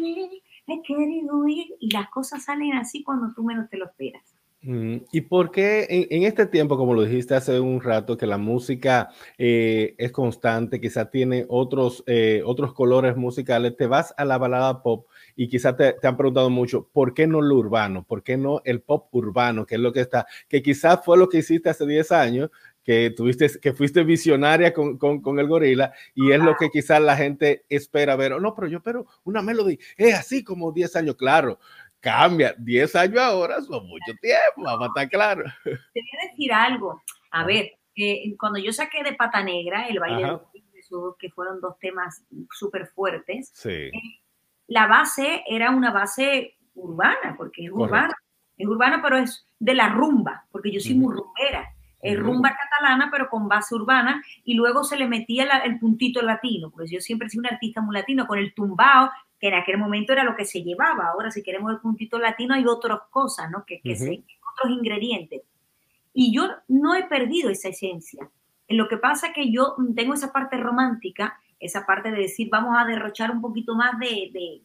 he 0.68 0.81
querido 0.84 1.48
ir, 1.48 1.68
y 1.80 1.92
las 1.92 2.10
cosas 2.10 2.44
salen 2.44 2.74
así 2.74 3.04
cuando 3.04 3.34
tú 3.34 3.44
menos 3.44 3.68
te 3.69 3.78
lo 3.78 3.86
esperas. 3.86 4.37
Mm, 4.68 5.06
¿Y 5.14 5.22
por 5.22 5.52
qué 5.52 5.88
en, 6.10 6.24
este 6.24 6.46
tiempo, 6.46 6.75
como 6.75 6.94
lo 6.94 7.04
dijiste 7.04 7.34
hace 7.36 7.58
un 7.58 7.80
rato, 7.80 8.18
que 8.18 8.28
la 8.28 8.38
música 8.38 9.10
eh, 9.38 9.96
es 9.98 10.12
constante, 10.12 10.81
quizá 10.81 11.10
tiene 11.10 11.46
otros, 11.48 12.04
eh, 12.06 12.42
otros 12.46 12.74
colores 12.74 13.16
musicales, 13.16 13.78
te 13.78 13.88
vas 13.88 14.14
a 14.18 14.25
la 14.25 14.38
balada 14.38 14.84
pop 14.84 15.08
y 15.38 15.48
quizá 15.48 15.78
te, 15.78 15.96
han 16.04 16.18
preguntado 16.18 16.50
mucho, 16.50 16.90
¿por 16.92 17.14
qué 17.14 17.28
no 17.28 17.42
lo 17.42 17.56
urbano? 17.56 18.04
¿Por 18.04 18.24
qué 18.24 18.36
no 18.36 18.62
el 18.66 18.81
pop 18.81 19.08
urbano? 19.16 19.66
Que 19.66 19.75
es 19.75 19.81
lo 19.81 19.94
que 19.94 20.02
está, 20.02 20.28
que 20.50 20.62
quizás 20.62 21.00
fue 21.06 21.18
lo 21.18 21.30
que 21.30 21.38
hiciste 21.38 21.69
hace 21.69 21.86
10 21.88 22.12
años, 22.12 22.50
que 22.83 23.09
tuviste, 23.16 23.50
que 23.62 23.74
fuiste 23.74 24.04
visionaria 24.04 24.74
con, 24.74 24.97
con, 24.97 25.40
el 25.40 25.47
gorila 25.47 25.94
y 26.16 26.31
es 26.31 26.40
lo 26.40 26.56
que 26.56 26.69
quizás 26.69 27.02
la 27.02 27.16
gente 27.18 27.66
espera 27.69 28.16
ver. 28.18 28.33
Oh, 28.33 28.40
no, 28.40 28.54
pero 28.56 28.68
yo 28.68 28.78
espero 28.80 29.06
una 29.24 29.42
melodía, 29.42 29.78
es 29.97 30.14
así 30.14 30.44
como 30.44 30.74
10 30.74 30.95
años, 30.97 31.16
claro 31.16 31.59
cambia. 32.07 32.56
10 32.57 32.95
años 32.95 33.19
ahora 33.19 33.61
son 33.61 33.85
mucho 33.87 34.14
tiempo, 34.21 34.64
vamos 34.64 34.83
a 34.83 34.87
estar 34.87 35.09
claro. 35.09 35.44
Te 35.64 35.71
voy 35.71 36.09
a 36.23 36.30
decir 36.30 36.54
algo. 36.54 37.02
A 37.31 37.44
ver, 37.44 37.71
eh, 37.95 38.35
cuando 38.40 38.59
yo 38.59 38.71
saqué 38.71 39.04
de 39.04 39.14
Pata 39.14 39.44
Negra, 39.44 39.87
el 39.87 39.99
baile 39.99 40.23
de 40.23 40.64
que 41.19 41.30
fueron 41.31 41.59
dos 41.59 41.78
temas 41.80 42.23
súper 42.52 42.87
fuertes, 42.87 43.52
eh, 43.66 43.92
la 44.68 44.87
base 44.87 45.44
era 45.45 45.71
una 45.71 45.92
base 45.92 46.56
urbana, 46.76 47.35
porque 47.37 47.66
es 47.66 47.71
urbana. 47.71 48.16
Es 48.56 48.68
urbana, 48.68 49.02
pero 49.02 49.18
es 49.18 49.45
de 49.59 49.76
la 49.76 49.90
rumba, 49.90 50.45
porque 50.52 50.71
yo 50.71 50.80
soy 50.80 50.95
muy 50.95 51.14
rumbera. 51.14 51.73
Es 51.99 52.18
rumba 52.18 52.56
catalana, 52.56 53.09
pero 53.11 53.28
con 53.28 53.49
base 53.49 53.76
urbana, 53.76 54.23
y 54.45 54.54
luego 54.54 54.83
se 54.83 54.95
le 54.95 55.07
metía 55.07 55.44
el 55.66 55.78
puntito 55.78 56.21
latino, 56.21 56.71
porque 56.71 56.87
yo 56.90 57.02
siempre 57.02 57.28
he 57.28 57.30
sido 57.30 57.42
un 57.42 57.54
artista 57.54 57.81
muy 57.81 57.95
latino, 57.95 58.26
con 58.26 58.40
el 58.40 58.54
tumbao, 58.54 59.09
que 59.39 59.47
en 59.49 59.53
aquel 59.53 59.77
momento 59.77 60.13
era 60.13 60.23
lo 60.23 60.35
que 60.35 60.45
se 60.45 60.63
llevaba. 60.63 61.07
Ahora, 61.07 61.31
si 61.31 61.44
queremos 61.44 61.71
el 61.71 61.79
puntito 61.79 62.17
latino, 62.19 62.56
hay 62.56 62.65
otras 62.65 62.99
cosas, 63.09 63.49
¿no? 63.51 63.65
Que, 63.65 63.81
que 63.81 63.94
otros 63.94 64.71
ingredientes. 64.71 65.41
Y 66.13 66.33
yo 66.33 66.49
no 66.67 66.95
he 66.95 67.03
perdido 67.03 67.49
esa 67.49 67.69
esencia. 67.69 68.29
Lo 68.69 68.87
que 68.87 68.97
pasa 68.97 69.27
es 69.27 69.33
que 69.33 69.51
yo 69.51 69.75
tengo 69.95 70.13
esa 70.13 70.31
parte 70.33 70.57
romántica, 70.57 71.39
esa 71.59 71.85
parte 71.85 72.11
de 72.11 72.17
decir, 72.17 72.49
vamos 72.51 72.75
a 72.77 72.85
derrochar 72.85 73.31
un 73.31 73.41
poquito 73.41 73.75
más 73.75 73.97
de, 73.99 74.29
de 74.33 74.61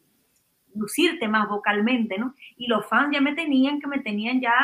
lucirte 0.74 1.28
más 1.28 1.48
vocalmente, 1.48 2.18
¿no? 2.18 2.34
Y 2.56 2.66
los 2.66 2.86
fans 2.86 3.10
ya 3.12 3.20
me 3.20 3.34
tenían, 3.34 3.80
que 3.80 3.86
me 3.86 4.00
tenían 4.00 4.40
ya 4.40 4.54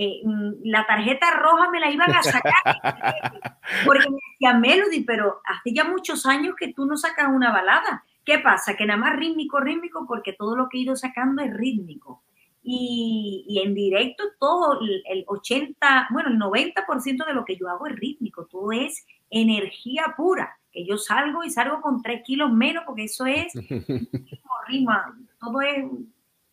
eh, 0.00 0.22
la 0.62 0.86
tarjeta 0.86 1.30
roja 1.32 1.70
me 1.70 1.80
la 1.80 1.90
iban 1.90 2.12
a 2.12 2.22
sacar. 2.22 2.52
porque 3.84 4.08
me 4.08 4.16
decía 4.32 4.54
Melody, 4.54 5.02
pero 5.02 5.40
hace 5.44 5.72
ya 5.74 5.84
muchos 5.84 6.24
años 6.26 6.54
que 6.56 6.72
tú 6.72 6.86
no 6.86 6.96
sacas 6.96 7.28
una 7.28 7.52
balada. 7.52 8.04
¿Qué 8.28 8.40
pasa? 8.40 8.76
Que 8.76 8.84
nada 8.84 9.00
más 9.00 9.16
rítmico, 9.16 9.58
rítmico, 9.58 10.04
porque 10.06 10.34
todo 10.34 10.54
lo 10.54 10.68
que 10.68 10.76
he 10.76 10.80
ido 10.82 10.94
sacando 10.96 11.40
es 11.42 11.50
rítmico. 11.50 12.22
Y, 12.62 13.58
en 13.64 13.72
directo 13.72 14.22
todo 14.38 14.78
el 14.82 15.24
80, 15.26 16.08
bueno, 16.10 16.28
el 16.28 16.38
90% 16.38 17.24
de 17.24 17.32
lo 17.32 17.46
que 17.46 17.56
yo 17.56 17.70
hago 17.70 17.86
es 17.86 17.96
rítmico, 17.96 18.44
todo 18.44 18.70
es 18.72 19.06
energía 19.30 20.12
pura, 20.14 20.58
que 20.70 20.84
yo 20.84 20.98
salgo 20.98 21.42
y 21.42 21.48
salgo 21.48 21.80
con 21.80 22.02
tres 22.02 22.20
kilos 22.22 22.52
menos, 22.52 22.84
porque 22.84 23.04
eso 23.04 23.24
es 23.24 23.50
rima, 24.68 25.18
todo 25.40 25.62
es, 25.62 25.86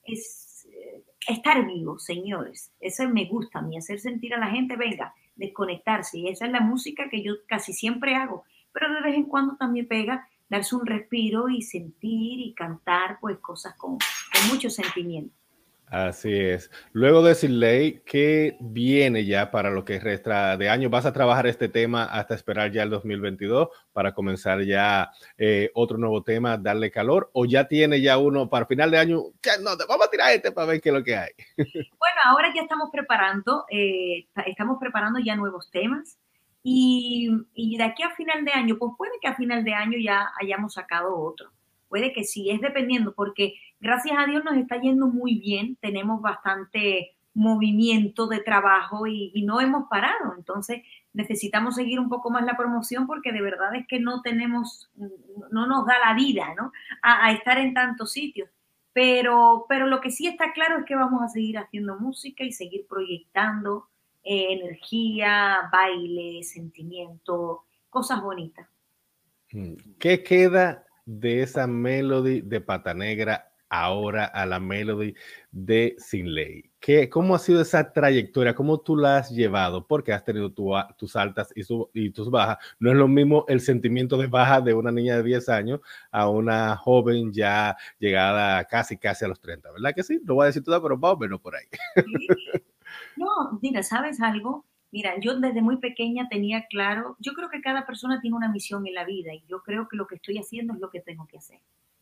es 0.06 0.68
eh, 0.72 1.04
estar 1.28 1.68
vivo, 1.68 2.00
señores. 2.00 2.72
Eso 2.80 3.06
me 3.10 3.26
gusta 3.26 3.60
a 3.60 3.64
mí, 3.64 3.78
hacer 3.78 4.00
sentir 4.00 4.34
a 4.34 4.40
la 4.40 4.48
gente, 4.48 4.78
venga, 4.78 5.14
desconectarse. 5.36 6.20
Y 6.20 6.30
esa 6.30 6.46
es 6.46 6.54
la 6.54 6.62
música 6.62 7.10
que 7.10 7.22
yo 7.22 7.34
casi 7.50 7.74
siempre 7.74 8.16
hago, 8.16 8.46
pero 8.72 8.94
de 8.94 9.02
vez 9.02 9.16
en 9.16 9.26
cuando 9.26 9.58
también 9.58 9.90
pega 9.90 10.26
darse 10.50 10.76
un 10.76 10.86
respiro 10.86 11.50
y 11.50 11.62
sentir 11.62 12.40
y 12.40 12.54
cantar 12.54 13.18
pues 13.20 13.38
cosas 13.40 13.76
con, 13.76 13.98
con 13.98 14.48
mucho 14.50 14.70
sentimiento. 14.70 15.36
Así 15.88 16.34
es. 16.34 16.72
Luego 16.94 17.22
de 17.22 17.48
Ley, 17.48 18.02
¿qué 18.06 18.58
viene 18.60 19.24
ya 19.24 19.52
para 19.52 19.70
lo 19.70 19.86
que 19.86 20.00
resta 20.00 20.58
de 20.58 20.70
año? 20.70 20.90
¿Vas 20.90 21.06
a 21.06 21.14
trabajar 21.14 21.46
este 21.46 21.70
tema 21.70 22.06
hasta 22.06 22.34
esperar 22.34 22.72
ya 22.72 22.84
el 22.84 22.90
2022 22.90 23.70
para 23.94 24.14
comenzar 24.14 24.64
ya 24.64 25.12
eh, 25.38 25.70
otro 25.76 25.98
nuevo 25.98 26.24
tema, 26.24 26.58
darle 26.58 26.90
calor? 26.90 27.30
¿O 27.34 27.46
ya 27.46 27.68
tiene 27.68 28.02
ya 28.02 28.18
uno 28.18 28.50
para 28.50 28.66
final 28.66 28.90
de 28.90 28.98
año? 28.98 29.22
Ya 29.44 29.58
no, 29.58 29.72
vamos 29.88 30.08
a 30.08 30.10
tirar 30.10 30.34
este 30.34 30.52
para 30.52 30.68
ver 30.68 30.82
qué 30.82 30.90
es 30.90 30.96
lo 30.96 31.04
que 31.04 31.18
hay. 31.18 31.32
Bueno, 31.56 32.22
ahora 32.26 32.52
ya 32.54 32.62
estamos 32.62 32.90
preparando, 32.92 33.66
eh, 33.70 34.28
estamos 34.48 34.78
preparando 34.80 35.20
ya 35.20 35.36
nuevos 35.36 35.70
temas. 35.72 36.18
Y, 36.68 37.78
de 37.78 37.84
aquí 37.84 38.02
a 38.02 38.16
final 38.16 38.44
de 38.44 38.52
año, 38.52 38.78
pues 38.80 38.94
puede 38.98 39.12
que 39.22 39.28
a 39.28 39.36
final 39.36 39.64
de 39.64 39.76
año 39.76 40.00
ya 40.00 40.32
hayamos 40.42 40.74
sacado 40.74 41.16
otro. 41.16 41.52
Puede 41.90 42.12
que 42.12 42.24
sí, 42.24 42.50
es 42.50 42.60
dependiendo, 42.60 43.14
porque 43.14 43.54
gracias 43.80 44.18
a 44.18 44.26
Dios 44.26 44.44
nos 44.44 44.58
está 44.58 44.82
yendo 44.82 45.06
muy 45.06 45.36
bien, 45.36 45.76
tenemos 45.80 46.22
bastante 46.24 47.16
movimiento 47.36 48.26
de 48.26 48.40
trabajo 48.40 49.06
y, 49.06 49.44
no 49.44 49.62
hemos 49.62 49.88
parado. 49.90 50.34
Entonces 50.36 50.82
necesitamos 51.14 51.76
seguir 51.76 52.00
un 52.00 52.10
poco 52.10 52.32
más 52.32 52.44
la 52.44 52.58
promoción 52.58 53.06
porque 53.06 53.32
de 53.32 53.44
verdad 53.44 53.76
es 53.76 53.86
que 53.88 54.00
no 54.00 54.24
tenemos, 54.24 54.90
no 55.52 55.68
nos 55.68 55.86
da 55.86 56.00
la 56.00 56.16
vida, 56.16 56.56
¿no? 56.58 56.72
A, 57.04 57.32
estar 57.32 57.60
en 57.60 57.76
tantos 57.76 58.12
sitios. 58.12 58.50
Pero, 58.92 59.68
pero 59.70 59.86
lo 59.86 60.02
que 60.02 60.10
sí 60.10 60.26
está 60.26 60.52
claro 60.52 60.80
es 60.80 60.86
que 60.86 60.96
vamos 60.96 61.22
a 61.22 61.30
seguir 61.30 61.60
haciendo 61.60 62.00
música 62.00 62.44
y 62.44 62.52
seguir 62.52 62.88
proyectando 62.88 63.88
eh, 64.28 64.54
energía, 64.54 65.70
baile, 65.72 66.42
sentimiento, 66.42 67.66
cosas 67.92 68.24
bonitas. 68.24 68.68
Mm, 69.52 69.76
¿Qué 70.00 70.24
queda 70.24 70.84
de 71.06 71.44
esa 71.44 71.68
melody 71.68 72.42
de 72.42 72.60
Pata 72.60 72.96
Negra 72.96 73.52
ahora 73.70 74.26
a 74.26 74.48
la 74.48 74.60
melody 74.60 75.14
de 75.52 75.96
Sin 76.00 76.34
Ley? 76.34 76.72
¿Qué, 76.80 77.08
¿Cómo 77.08 77.36
ha 77.36 77.40
sido 77.40 77.62
esa 77.62 77.94
trayectoria? 77.94 78.56
¿Cómo 78.56 78.80
tú 78.80 78.96
la 78.98 79.18
has 79.18 79.30
llevado? 79.30 79.86
Porque 79.86 80.12
has 80.12 80.26
tenido 80.26 80.52
tus 80.52 81.16
altas 81.16 81.54
y, 81.56 81.62
y, 81.94 82.10
tus 82.10 82.32
bajas. 82.32 82.58
No 82.80 82.90
es 82.90 82.98
lo 82.98 83.08
mismo 83.08 83.46
el 83.48 83.62
sentimiento 83.62 84.18
de 84.18 84.26
baja 84.26 84.60
de 84.60 84.74
una 84.74 84.92
niña 84.92 85.18
de 85.18 85.24
10 85.24 85.50
años 85.50 85.82
a 86.10 86.30
una 86.30 86.76
joven 86.78 87.32
ya 87.32 87.78
llegada 88.00 88.66
casi, 88.66 88.98
casi 88.98 89.24
a 89.24 89.28
los 89.28 89.40
30, 89.40 89.72
¿verdad 89.72 89.94
que 89.94 90.02
sí? 90.02 90.20
No 90.24 90.34
voy 90.34 90.46
a 90.46 90.48
decir 90.48 90.64
todo, 90.64 90.82
pero 90.82 90.98
vamos 90.98 91.18
a 91.18 91.20
verlo 91.20 91.40
por 91.40 91.56
ahí. 91.56 91.66
No, 93.16 93.60
mira, 93.62 93.84
¿sabes 93.84 94.22
algo? 94.22 94.66
Mira, 94.92 95.20
yo 95.20 95.38
desde 95.40 95.62
muy 95.62 95.78
pequeña 95.78 96.30
tenía 96.30 96.68
claro, 96.68 97.18
yo 97.20 97.34
creo 97.34 97.50
que 97.50 97.62
cada 97.62 97.86
persona 97.86 98.22
tiene 98.22 98.38
una 98.38 98.50
misión 98.50 98.88
en 98.88 98.94
la 98.94 99.04
vida 99.04 99.34
y 99.34 99.44
yo 99.48 99.62
creo 99.62 99.88
que 99.90 99.98
lo 99.98 100.08
que 100.08 100.16
estoy 100.16 100.38
haciendo 100.38 100.74
es 100.74 100.80
lo 100.80 100.90
que 100.90 101.02
tengo 101.02 101.28
que 101.28 101.38
hacer. 101.38 101.60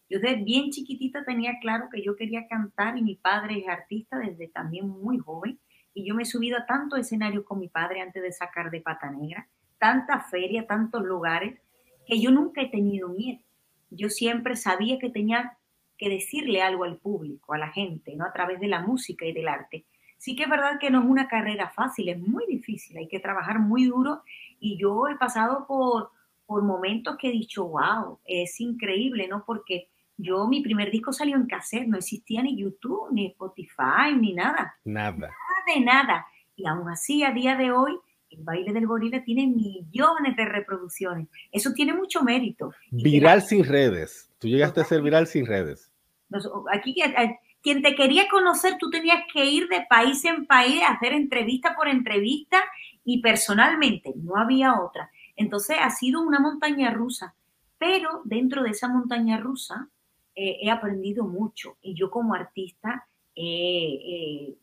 Yo 0.10 0.20
desde 0.20 0.44
bien 0.44 0.70
chiquitita 0.70 1.24
tenía 1.24 1.58
claro 1.60 1.90
que 1.92 2.04
yo 2.04 2.16
quería 2.16 2.48
cantar 2.48 2.98
y 2.98 3.02
mi 3.02 3.16
padre 3.16 3.60
es 3.60 3.68
artista 3.68 4.20
desde 4.20 4.48
también 4.48 4.88
muy 4.88 5.18
joven 5.18 5.60
y 5.94 6.06
yo 6.06 6.14
me 6.14 6.24
he 6.24 6.26
subido 6.26 6.58
a 6.58 6.66
tantos 6.66 7.00
escenarios 7.00 7.46
con 7.46 7.60
mi 7.60 7.68
padre 7.68 8.02
antes 8.02 8.22
de 8.22 8.32
sacar 8.32 8.70
de 8.70 8.82
Pata 8.82 9.10
Negra, 9.10 9.48
tanta 9.80 10.20
feria, 10.20 10.68
tantos 10.68 11.04
lugares, 11.04 11.60
que 12.06 12.20
yo 12.20 12.32
nunca 12.32 12.62
he 12.62 12.70
tenido 12.70 13.10
miedo. 13.10 13.40
Yo 13.90 14.10
siempre 14.10 14.56
sabía 14.56 15.00
que 15.00 15.10
tenía 15.10 15.58
que 15.98 16.10
decirle 16.10 16.62
algo 16.62 16.84
al 16.84 16.98
público, 16.98 17.54
a 17.54 17.58
la 17.58 17.72
gente, 17.72 18.16
¿no? 18.16 18.26
A 18.26 18.34
través 18.34 18.60
de 18.60 18.68
la 18.68 18.82
música 18.82 19.26
y 19.26 19.34
del 19.34 19.48
arte 19.48 19.86
sí 20.24 20.38
que 20.38 20.44
es 20.44 20.50
verdad 20.50 20.80
que 20.80 20.90
no 20.90 21.02
es 21.02 21.06
una 21.06 21.28
carrera 21.28 21.70
fácil, 21.76 22.08
es 22.08 22.18
muy 22.18 22.46
difícil, 22.48 22.98
hay 22.98 23.10
que 23.10 23.20
trabajar 23.20 23.60
muy 23.60 23.88
duro 23.88 24.22
y 24.58 24.78
yo 24.78 25.10
he 25.10 25.18
pasado 25.18 25.68
por, 25.68 26.12
por 26.46 26.64
momentos 26.64 27.18
que 27.18 27.28
he 27.28 27.32
dicho, 27.32 27.68
wow, 27.68 28.20
es 28.24 28.62
increíble, 28.62 29.28
¿no? 29.28 29.44
Porque 29.46 29.90
yo, 30.16 30.48
mi 30.48 30.62
primer 30.62 30.92
disco 30.92 31.12
salió 31.12 31.36
en 31.36 31.46
cassette, 31.46 31.88
no 31.88 31.98
existía 31.98 32.42
ni 32.42 32.56
YouTube, 32.56 33.12
ni 33.12 33.28
Spotify, 33.28 34.16
ni 34.18 34.32
nada. 34.32 34.78
Nada. 34.86 35.18
Nada 35.18 35.76
de 35.76 35.82
nada. 35.82 36.26
Y 36.56 36.68
aún 36.68 36.88
así, 36.88 37.26
a 37.26 37.32
día 37.32 37.58
de 37.58 37.74
hoy, 37.74 37.92
el 38.30 38.44
baile 38.44 38.72
del 38.72 38.88
gorila 38.88 39.22
tiene 39.26 39.46
millones 39.46 40.38
de 40.38 40.46
reproducciones. 40.46 41.28
Eso 41.52 41.74
tiene 41.74 41.94
mucho 41.94 42.24
mérito. 42.24 42.72
Viral 42.92 43.42
sin 43.42 43.66
redes. 43.66 44.32
Tú 44.40 44.48
llegaste 44.48 44.80
a 44.80 44.86
ser 44.86 45.02
viral 45.02 45.28
sin 45.28 45.46
redes. 45.46 45.92
Aquí 46.72 46.96
quien 47.64 47.82
te 47.82 47.96
quería 47.96 48.28
conocer, 48.30 48.78
tú 48.78 48.90
tenías 48.90 49.22
que 49.34 49.46
ir 49.46 49.70
de 49.70 49.86
país 49.90 50.24
en 50.26 50.46
país 50.46 50.82
hacer 50.86 51.14
entrevista 51.14 51.76
por 51.76 51.88
entrevista 51.88 52.62
y 53.06 53.22
personalmente, 53.22 54.14
no 54.18 54.36
había 54.36 54.80
otra. 54.82 55.10
Entonces 55.36 55.78
ha 55.80 55.90
sido 55.90 56.22
una 56.22 56.40
montaña 56.40 56.92
rusa, 56.92 57.36
pero 57.78 58.22
dentro 58.26 58.64
de 58.64 58.72
esa 58.72 58.90
montaña 58.90 59.38
rusa 59.38 59.90
eh, 60.36 60.58
he 60.62 60.70
aprendido 60.70 61.24
mucho 61.26 61.78
y 61.82 61.96
yo 61.96 62.12
como 62.12 62.36
artista 62.36 63.08
he 63.36 64.56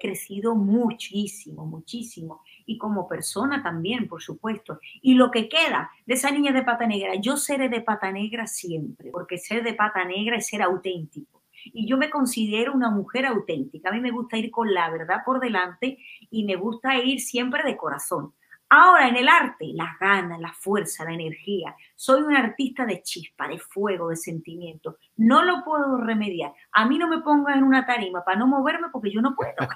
crecido 0.00 0.56
muchísimo, 0.56 1.66
muchísimo 1.66 2.42
y 2.66 2.78
como 2.78 3.08
persona 3.08 3.62
también, 3.62 4.08
por 4.08 4.20
supuesto. 4.20 4.80
Y 5.00 5.14
lo 5.14 5.30
que 5.30 5.48
queda 5.48 5.90
de 6.04 6.14
esa 6.14 6.30
niña 6.30 6.52
de 6.52 6.62
pata 6.62 6.86
negra, 6.86 7.14
yo 7.14 7.36
seré 7.36 7.68
de 7.68 7.80
pata 7.80 8.10
negra 8.10 8.46
siempre, 8.46 9.10
porque 9.10 9.38
ser 9.38 9.62
de 9.62 9.74
pata 9.74 10.04
negra 10.04 10.36
es 10.36 10.48
ser 10.48 10.62
auténtico. 10.62 11.42
Y 11.64 11.88
yo 11.88 11.96
me 11.96 12.10
considero 12.10 12.72
una 12.72 12.90
mujer 12.90 13.26
auténtica. 13.26 13.88
A 13.88 13.92
mí 13.92 14.00
me 14.00 14.10
gusta 14.10 14.36
ir 14.36 14.50
con 14.50 14.72
la 14.72 14.90
verdad 14.90 15.22
por 15.24 15.40
delante 15.40 15.98
y 16.30 16.44
me 16.44 16.56
gusta 16.56 16.98
ir 16.98 17.20
siempre 17.20 17.62
de 17.64 17.76
corazón. 17.76 18.34
Ahora 18.68 19.06
en 19.06 19.16
el 19.16 19.28
arte, 19.28 19.70
las 19.74 19.96
ganas, 20.00 20.40
la 20.40 20.52
fuerza, 20.52 21.04
la 21.04 21.12
energía. 21.12 21.76
Soy 21.94 22.22
un 22.22 22.34
artista 22.34 22.84
de 22.84 23.00
chispa, 23.00 23.46
de 23.46 23.60
fuego, 23.60 24.08
de 24.08 24.16
sentimiento. 24.16 24.98
No 25.16 25.44
lo 25.44 25.62
puedo 25.64 25.98
remediar. 25.98 26.52
A 26.72 26.84
mí 26.86 26.98
no 26.98 27.06
me 27.06 27.20
pongas 27.20 27.56
en 27.56 27.62
una 27.62 27.86
tarima 27.86 28.24
para 28.24 28.38
no 28.38 28.48
moverme 28.48 28.88
porque 28.90 29.12
yo 29.12 29.20
no 29.20 29.36
puedo. 29.36 29.54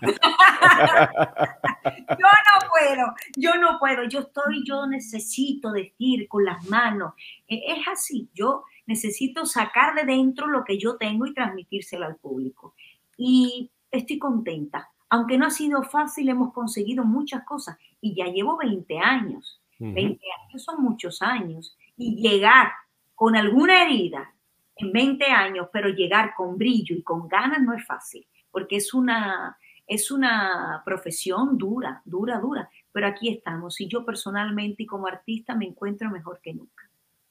yo 2.19 2.27
no 2.27 2.69
puedo, 2.69 3.15
yo 3.37 3.55
no 3.59 3.79
puedo. 3.79 4.03
Yo 4.05 4.21
estoy, 4.21 4.65
yo 4.67 4.85
necesito 4.89 5.71
decir 5.71 6.27
con 6.27 6.45
las 6.45 6.69
manos. 6.69 7.15
E, 7.47 7.63
es 7.73 7.87
así, 7.87 8.29
yo 8.35 8.65
necesito 8.87 9.47
sacar 9.47 9.95
de 9.95 10.05
dentro 10.05 10.49
lo 10.49 10.65
que 10.65 10.79
yo 10.79 10.97
tengo 10.97 11.27
y 11.27 11.35
transmitírselo 11.35 12.07
al 12.07 12.17
público. 12.17 12.75
Y 13.17 13.71
estoy 13.93 14.19
contenta 14.19 14.91
aunque 15.11 15.37
no 15.37 15.47
ha 15.47 15.51
sido 15.51 15.83
fácil, 15.83 16.29
hemos 16.29 16.53
conseguido 16.53 17.05
muchas 17.05 17.45
cosas 17.45 17.77
y 18.01 18.15
ya 18.15 18.27
llevo 18.27 18.57
20 18.57 18.99
años. 18.99 19.61
20 19.79 20.21
años 20.47 20.63
son 20.63 20.83
muchos 20.83 21.23
años. 21.23 21.77
Y 21.97 22.17
llegar 22.21 22.69
con 23.15 23.37
alguna 23.37 23.85
herida 23.85 24.33
en 24.77 24.93
20 24.93 25.25
años, 25.27 25.69
pero 25.73 25.89
llegar 25.89 26.35
con 26.37 26.57
brillo 26.59 26.95
y 26.95 27.03
con 27.03 27.29
ganas 27.29 27.61
no 27.63 27.75
es 27.75 27.87
fácil, 27.87 28.27
porque 28.51 28.77
es 28.77 28.95
una, 28.95 29.59
es 29.87 30.11
una 30.11 30.83
profesión 30.85 31.57
dura, 31.59 32.03
dura, 32.05 32.39
dura. 32.39 32.71
Pero 32.93 33.07
aquí 33.07 33.31
estamos 33.31 33.81
y 33.81 33.89
yo 33.89 34.05
personalmente 34.05 34.83
y 34.83 34.87
como 34.87 35.07
artista 35.07 35.55
me 35.55 35.67
encuentro 35.67 36.11
mejor 36.11 36.41
que 36.43 36.55
nunca. 36.55 36.90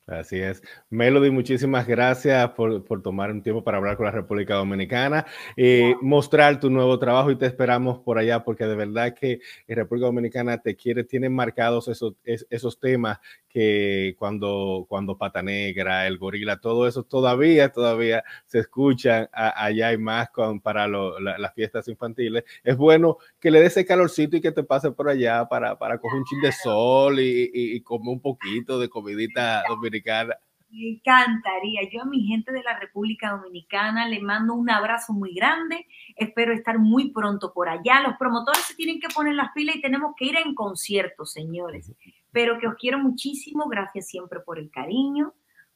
Así 0.09 0.39
es. 0.39 0.63
Melody, 0.89 1.29
muchísimas 1.29 1.85
gracias 1.85 2.49
por, 2.51 2.83
tomar 3.03 3.29
un 3.29 3.43
tiempo 3.43 3.63
para 3.63 3.77
hablar 3.77 3.95
con 3.95 4.07
la 4.07 4.11
República 4.11 4.55
Dominicana, 4.55 5.25
eh, 5.55 5.95
mostrar 6.01 6.59
tu 6.59 6.71
nuevo 6.71 6.97
trabajo 6.97 7.29
y 7.29 7.35
te 7.35 7.45
esperamos 7.45 7.99
por 7.99 8.17
allá 8.17 8.43
porque 8.43 8.65
de 8.65 8.75
verdad 8.75 9.13
que 9.13 9.39
en 9.67 9.75
República 9.75 10.07
Dominicana 10.07 10.57
te 10.57 10.75
quiere, 10.75 11.03
tienen 11.03 11.33
marcados 11.33 11.87
esos, 11.89 12.15
esos 12.25 12.79
temas 12.79 13.19
que 13.49 14.15
cuando, 14.17 14.85
cuando 14.87 15.17
Pata 15.17 15.41
Negra, 15.41 16.07
el 16.07 16.17
gorila, 16.17 16.61
todo 16.61 16.87
eso 16.87 17.03
todavía, 17.03 17.71
todavía 17.71 18.23
se 18.45 18.59
escuchan 18.59 19.27
allá 19.33 19.91
y 19.91 19.97
más 19.97 20.29
con, 20.29 20.61
para 20.61 20.87
las 20.87 21.53
fiestas 21.55 21.87
infantiles. 21.87 22.43
Es 22.63 22.77
bueno 22.77 23.17
que 23.39 23.51
le 23.51 23.59
des 23.59 23.69
ese 23.69 23.85
calorcito 23.85 24.37
y 24.37 24.41
que 24.41 24.51
te 24.51 24.63
pase 24.63 24.91
por 24.91 25.09
allá 25.09 25.47
para, 25.49 25.77
para 25.77 25.97
coger 25.97 26.19
un 26.19 26.25
chin 26.25 26.41
de 26.41 26.51
sol 26.51 27.19
y, 27.19 27.49
y, 27.53 27.81
comer 27.81 28.09
un 28.09 28.21
poquito 28.21 28.79
de 28.79 28.89
comidita 28.89 29.63
dominicana. 29.67 30.35
Me 30.71 30.89
encantaría. 30.89 31.81
Yo 31.91 32.03
a 32.03 32.05
mi 32.05 32.27
gente 32.27 32.51
de 32.51 32.61
la 32.61 32.77
República 32.79 33.31
Dominicana 33.31 34.07
le 34.07 34.19
mando 34.21 34.53
un 34.53 34.69
abrazo 34.69 35.13
muy 35.13 35.33
grande. 35.33 35.87
Espero 36.15 36.53
estar 36.53 36.77
muy 36.77 37.11
pronto 37.11 37.51
por 37.53 37.69
allá. 37.69 38.01
Los 38.03 38.17
promotores 38.17 38.61
se 38.65 38.75
tienen 38.75 38.99
que 38.99 39.07
poner 39.09 39.33
las 39.33 39.51
pilas 39.53 39.77
y 39.77 39.81
tenemos 39.81 40.13
que 40.15 40.25
ir 40.25 40.37
en 40.37 40.53
concierto, 40.53 41.25
señores 41.25 41.91
pero 42.31 42.59
que 42.59 42.67
os 42.67 42.75
quiero 42.75 42.99
muchísimo. 42.99 43.67
Gracias 43.67 44.07
siempre 44.07 44.39
por 44.39 44.59
el 44.59 44.69
cariño. 44.69 45.33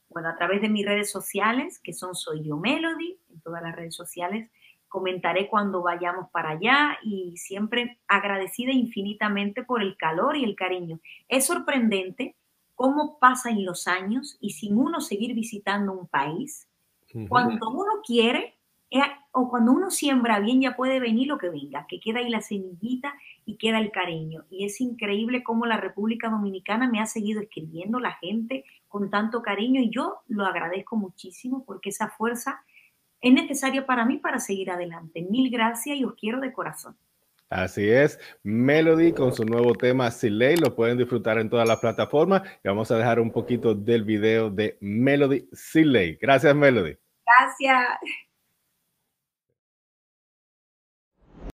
Bueno, 0.09 0.29
a 0.29 0.35
través 0.35 0.61
de 0.61 0.69
mis 0.69 0.85
redes 0.85 1.11
sociales, 1.11 1.79
que 1.79 1.93
son 1.93 2.15
Soy 2.15 2.43
Yo 2.43 2.57
Melody, 2.57 3.17
en 3.31 3.41
todas 3.41 3.63
las 3.63 3.75
redes 3.75 3.95
sociales, 3.95 4.51
comentaré 4.87 5.49
cuando 5.49 5.81
vayamos 5.81 6.29
para 6.29 6.51
allá 6.51 6.99
y 7.03 7.35
siempre 7.37 7.99
agradecida 8.07 8.71
infinitamente 8.71 9.63
por 9.63 9.81
el 9.81 9.97
calor 9.97 10.37
y 10.37 10.43
el 10.43 10.55
cariño. 10.55 10.99
Es 11.27 11.47
sorprendente 11.47 12.35
cómo 12.75 13.17
pasan 13.17 13.65
los 13.65 13.87
años 13.87 14.37
y 14.39 14.51
sin 14.51 14.77
uno 14.77 15.01
seguir 15.01 15.33
visitando 15.33 15.93
un 15.93 16.07
país, 16.07 16.67
cuando 17.27 17.69
uno 17.69 18.01
quiere 18.05 18.59
o 19.31 19.49
cuando 19.49 19.71
uno 19.71 19.89
siembra 19.89 20.39
bien 20.39 20.61
ya 20.61 20.75
puede 20.75 20.99
venir 20.99 21.27
lo 21.27 21.37
que 21.37 21.49
venga, 21.49 21.87
que 21.87 21.99
queda 21.99 22.19
ahí 22.19 22.29
la 22.29 22.41
semillita 22.41 23.15
y 23.45 23.57
queda 23.57 23.79
el 23.79 23.91
cariño. 23.91 24.45
Y 24.49 24.65
es 24.65 24.79
increíble 24.79 25.43
cómo 25.43 25.65
la 25.65 25.77
República 25.77 26.29
Dominicana 26.29 26.87
me 26.87 27.01
ha 27.01 27.07
seguido 27.07 27.41
escribiendo 27.41 27.99
la 27.99 28.13
gente 28.13 28.63
con 28.87 29.09
tanto 29.09 29.41
cariño 29.41 29.81
y 29.81 29.89
yo 29.89 30.19
lo 30.27 30.45
agradezco 30.45 30.95
muchísimo 30.95 31.63
porque 31.65 31.89
esa 31.89 32.09
fuerza 32.09 32.63
es 33.21 33.33
necesaria 33.33 33.85
para 33.85 34.05
mí 34.05 34.17
para 34.17 34.39
seguir 34.39 34.69
adelante. 34.69 35.23
Mil 35.23 35.49
gracias 35.49 35.97
y 35.97 36.03
os 36.03 36.13
quiero 36.13 36.39
de 36.39 36.53
corazón. 36.53 36.95
Así 37.49 37.87
es, 37.87 38.19
Melody 38.43 39.13
con 39.13 39.33
su 39.33 39.45
nuevo 39.45 39.73
tema 39.75 40.09
Siley, 40.09 40.57
lo 40.57 40.75
pueden 40.75 40.97
disfrutar 40.97 41.37
en 41.37 41.49
todas 41.49 41.67
las 41.67 41.79
plataformas 41.79 42.41
y 42.63 42.67
vamos 42.67 42.89
a 42.89 42.97
dejar 42.97 43.19
un 43.19 43.31
poquito 43.31 43.75
del 43.75 44.03
video 44.03 44.49
de 44.49 44.77
Melody 44.81 45.47
Siley. 45.53 46.17
Gracias, 46.19 46.55
Melody. 46.55 46.97
Gracias. 47.25 47.99